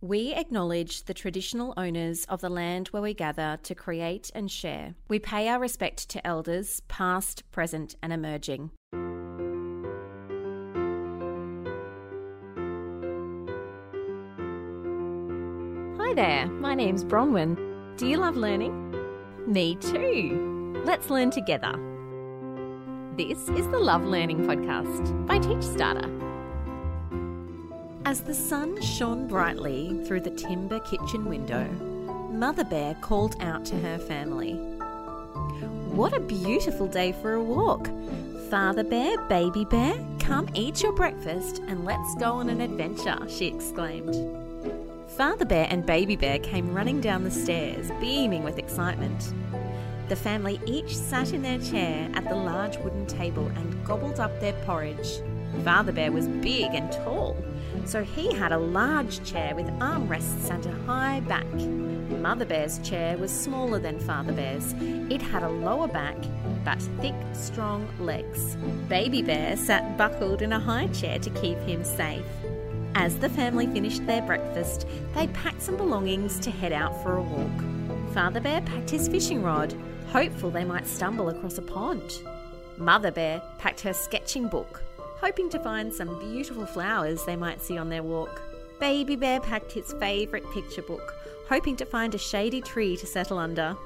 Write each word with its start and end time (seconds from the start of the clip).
We 0.00 0.32
acknowledge 0.32 1.04
the 1.04 1.14
traditional 1.14 1.74
owners 1.76 2.24
of 2.26 2.40
the 2.40 2.48
land 2.48 2.86
where 2.88 3.02
we 3.02 3.14
gather 3.14 3.58
to 3.64 3.74
create 3.74 4.30
and 4.32 4.48
share. 4.48 4.94
We 5.08 5.18
pay 5.18 5.48
our 5.48 5.58
respect 5.58 6.08
to 6.10 6.24
elders, 6.24 6.82
past, 6.86 7.42
present, 7.50 7.96
and 8.00 8.12
emerging. 8.12 8.70
Hi 15.98 16.14
there, 16.14 16.46
my 16.46 16.74
name's 16.76 17.04
Bronwyn. 17.04 17.56
Do 17.96 18.06
you 18.06 18.18
love 18.18 18.36
learning? 18.36 18.94
Me 19.48 19.74
too. 19.74 20.80
Let's 20.84 21.10
learn 21.10 21.32
together. 21.32 21.72
This 23.16 23.48
is 23.48 23.66
the 23.70 23.80
Love 23.80 24.04
Learning 24.04 24.46
Podcast 24.46 25.26
by 25.26 25.40
TeachStarter. 25.40 26.27
As 28.08 28.22
the 28.22 28.32
sun 28.32 28.80
shone 28.80 29.26
brightly 29.26 30.02
through 30.06 30.22
the 30.22 30.30
timber 30.30 30.80
kitchen 30.80 31.26
window, 31.26 31.68
Mother 32.32 32.64
Bear 32.64 32.94
called 33.02 33.36
out 33.38 33.66
to 33.66 33.78
her 33.80 33.98
family. 33.98 34.54
What 35.92 36.14
a 36.14 36.20
beautiful 36.20 36.86
day 36.86 37.12
for 37.12 37.34
a 37.34 37.42
walk! 37.42 37.90
Father 38.48 38.82
Bear, 38.82 39.18
Baby 39.28 39.66
Bear, 39.66 39.94
come 40.20 40.48
eat 40.54 40.82
your 40.82 40.92
breakfast 40.92 41.60
and 41.68 41.84
let's 41.84 42.14
go 42.14 42.32
on 42.32 42.48
an 42.48 42.62
adventure, 42.62 43.18
she 43.28 43.44
exclaimed. 43.44 44.16
Father 45.08 45.44
Bear 45.44 45.66
and 45.68 45.84
Baby 45.84 46.16
Bear 46.16 46.38
came 46.38 46.72
running 46.72 47.02
down 47.02 47.24
the 47.24 47.30
stairs, 47.30 47.90
beaming 48.00 48.42
with 48.42 48.56
excitement. 48.56 49.34
The 50.08 50.16
family 50.16 50.58
each 50.64 50.96
sat 50.96 51.34
in 51.34 51.42
their 51.42 51.58
chair 51.58 52.08
at 52.14 52.24
the 52.24 52.36
large 52.36 52.78
wooden 52.78 53.06
table 53.06 53.48
and 53.48 53.84
gobbled 53.84 54.18
up 54.18 54.40
their 54.40 54.54
porridge. 54.64 55.20
Father 55.64 55.92
Bear 55.92 56.12
was 56.12 56.28
big 56.28 56.74
and 56.74 56.90
tall, 56.92 57.36
so 57.84 58.02
he 58.02 58.32
had 58.34 58.52
a 58.52 58.58
large 58.58 59.22
chair 59.24 59.54
with 59.54 59.66
armrests 59.78 60.50
and 60.50 60.64
a 60.66 60.72
high 60.86 61.20
back. 61.20 61.46
Mother 62.20 62.44
Bear's 62.44 62.78
chair 62.80 63.16
was 63.16 63.30
smaller 63.30 63.78
than 63.78 63.98
Father 64.00 64.32
Bear's. 64.32 64.74
It 65.10 65.22
had 65.22 65.42
a 65.42 65.48
lower 65.48 65.88
back, 65.88 66.16
but 66.64 66.80
thick, 67.00 67.14
strong 67.32 67.88
legs. 68.00 68.56
Baby 68.88 69.22
Bear 69.22 69.56
sat 69.56 69.96
buckled 69.96 70.42
in 70.42 70.52
a 70.52 70.60
high 70.60 70.88
chair 70.88 71.18
to 71.18 71.30
keep 71.30 71.58
him 71.60 71.84
safe. 71.84 72.24
As 72.94 73.16
the 73.18 73.28
family 73.28 73.66
finished 73.66 74.04
their 74.06 74.22
breakfast, 74.22 74.86
they 75.14 75.28
packed 75.28 75.62
some 75.62 75.76
belongings 75.76 76.40
to 76.40 76.50
head 76.50 76.72
out 76.72 77.02
for 77.02 77.16
a 77.16 77.22
walk. 77.22 78.12
Father 78.12 78.40
Bear 78.40 78.60
packed 78.62 78.90
his 78.90 79.08
fishing 79.08 79.42
rod, 79.42 79.74
hopeful 80.10 80.50
they 80.50 80.64
might 80.64 80.86
stumble 80.86 81.28
across 81.28 81.58
a 81.58 81.62
pond. 81.62 82.20
Mother 82.76 83.10
Bear 83.10 83.42
packed 83.58 83.80
her 83.82 83.92
sketching 83.92 84.48
book, 84.48 84.82
hoping 85.20 85.50
to 85.50 85.58
find 85.58 85.92
some 85.92 86.18
beautiful 86.18 86.66
flowers 86.66 87.24
they 87.24 87.36
might 87.36 87.60
see 87.60 87.76
on 87.76 87.88
their 87.88 88.02
walk. 88.02 88.40
Baby 88.78 89.16
Bear 89.16 89.40
packed 89.40 89.72
his 89.72 89.92
favourite 89.94 90.48
picture 90.52 90.82
book, 90.82 91.14
hoping 91.48 91.76
to 91.76 91.84
find 91.84 92.14
a 92.14 92.18
shady 92.18 92.60
tree 92.60 92.96
to 92.96 93.06
settle 93.06 93.38
under. 93.38 93.76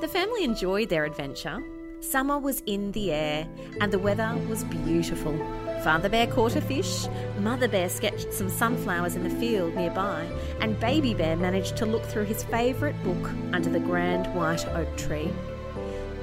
The 0.00 0.08
family 0.08 0.44
enjoyed 0.44 0.88
their 0.88 1.04
adventure. 1.04 1.62
Summer 2.00 2.38
was 2.38 2.62
in 2.66 2.90
the 2.92 3.12
air 3.12 3.46
and 3.80 3.92
the 3.92 3.98
weather 3.98 4.34
was 4.48 4.64
beautiful. 4.64 5.36
Father 5.84 6.08
Bear 6.08 6.26
caught 6.26 6.56
a 6.56 6.60
fish, 6.60 7.06
Mother 7.38 7.68
Bear 7.68 7.88
sketched 7.88 8.32
some 8.32 8.48
sunflowers 8.48 9.14
in 9.14 9.24
the 9.24 9.30
field 9.30 9.74
nearby, 9.74 10.26
and 10.60 10.78
Baby 10.80 11.12
Bear 11.12 11.36
managed 11.36 11.76
to 11.76 11.86
look 11.86 12.04
through 12.04 12.24
his 12.24 12.42
favourite 12.44 13.00
book 13.04 13.30
under 13.52 13.68
the 13.68 13.80
grand 13.80 14.32
white 14.34 14.66
oak 14.68 14.96
tree. 14.96 15.30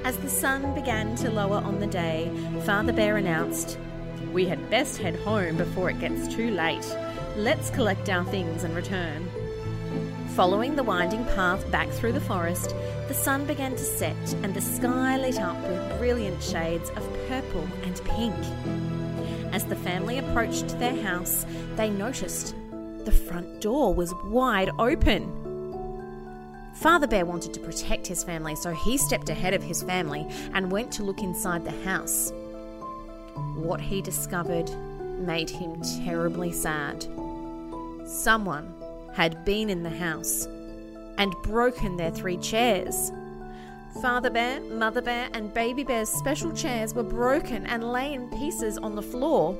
As 0.02 0.16
the 0.16 0.30
sun 0.30 0.74
began 0.74 1.14
to 1.16 1.30
lower 1.30 1.58
on 1.58 1.78
the 1.78 1.86
day, 1.86 2.30
Father 2.64 2.92
Bear 2.92 3.18
announced, 3.18 3.78
We 4.32 4.46
had 4.46 4.70
best 4.70 4.98
head 4.98 5.16
home 5.16 5.56
before 5.56 5.90
it 5.90 6.00
gets 6.00 6.28
too 6.28 6.50
late. 6.50 6.86
Let's 7.36 7.70
collect 7.70 8.08
our 8.08 8.24
things 8.24 8.64
and 8.64 8.74
return. 8.74 9.28
Following 10.34 10.76
the 10.76 10.82
winding 10.84 11.24
path 11.26 11.68
back 11.70 11.88
through 11.88 12.12
the 12.12 12.20
forest, 12.20 12.74
the 13.08 13.14
sun 13.14 13.44
began 13.46 13.72
to 13.72 13.78
set 13.78 14.34
and 14.42 14.54
the 14.54 14.60
sky 14.60 15.16
lit 15.16 15.40
up 15.40 15.60
with 15.68 15.98
brilliant 15.98 16.42
shades 16.42 16.90
of 16.90 17.28
purple 17.28 17.66
and 17.82 18.00
pink. 18.04 18.36
As 19.52 19.64
the 19.64 19.76
family 19.76 20.18
approached 20.18 20.78
their 20.78 20.94
house, 21.02 21.44
they 21.74 21.90
noticed 21.90 22.54
the 23.04 23.12
front 23.12 23.60
door 23.60 23.92
was 23.92 24.14
wide 24.26 24.70
open. 24.78 25.36
Father 26.74 27.08
Bear 27.08 27.26
wanted 27.26 27.52
to 27.54 27.60
protect 27.60 28.06
his 28.06 28.22
family, 28.22 28.54
so 28.54 28.72
he 28.72 28.96
stepped 28.96 29.28
ahead 29.28 29.52
of 29.52 29.62
his 29.62 29.82
family 29.82 30.26
and 30.54 30.70
went 30.70 30.92
to 30.92 31.02
look 31.02 31.20
inside 31.20 31.64
the 31.64 31.84
house. 31.84 32.32
What 33.60 33.80
he 33.80 34.00
discovered 34.00 34.70
made 35.18 35.50
him 35.50 35.80
terribly 36.04 36.50
sad. 36.50 37.06
Someone 38.06 38.74
had 39.12 39.44
been 39.44 39.68
in 39.68 39.82
the 39.82 39.90
house 39.90 40.46
and 41.18 41.34
broken 41.42 41.96
their 41.96 42.10
three 42.10 42.38
chairs. 42.38 43.12
Father 44.00 44.30
Bear, 44.30 44.60
Mother 44.60 45.02
Bear, 45.02 45.28
and 45.34 45.52
Baby 45.52 45.84
Bear's 45.84 46.08
special 46.08 46.52
chairs 46.52 46.94
were 46.94 47.02
broken 47.02 47.66
and 47.66 47.92
lay 47.92 48.14
in 48.14 48.30
pieces 48.30 48.78
on 48.78 48.96
the 48.96 49.02
floor. 49.02 49.52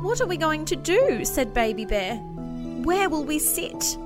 What 0.00 0.20
are 0.20 0.26
we 0.26 0.36
going 0.36 0.64
to 0.66 0.76
do? 0.76 1.24
said 1.24 1.52
Baby 1.52 1.84
Bear. 1.84 2.16
Where 2.84 3.08
will 3.08 3.24
we 3.24 3.38
sit? 3.38 3.96